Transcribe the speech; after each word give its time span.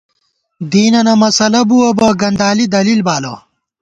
دینَنہ 0.71 1.13
مسَلہ 1.21 1.61
بُوَہ 1.67 1.89
بہ 1.97 2.07
گندالی 2.21 2.65
دلیل 2.73 2.99
بالہ 3.07 3.33